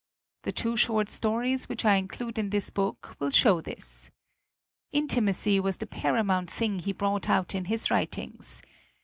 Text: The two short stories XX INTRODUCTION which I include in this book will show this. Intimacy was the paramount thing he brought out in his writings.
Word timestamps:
The 0.41 0.51
two 0.51 0.77
short 0.77 1.11
stories 1.11 1.67
XX 1.67 1.69
INTRODUCTION 1.69 1.69
which 1.73 1.85
I 1.85 1.95
include 1.97 2.39
in 2.39 2.49
this 2.49 2.71
book 2.71 3.15
will 3.19 3.29
show 3.29 3.61
this. 3.61 4.09
Intimacy 4.91 5.59
was 5.59 5.77
the 5.77 5.85
paramount 5.85 6.49
thing 6.49 6.79
he 6.79 6.91
brought 6.91 7.29
out 7.29 7.53
in 7.53 7.65
his 7.65 7.91
writings. 7.91 8.63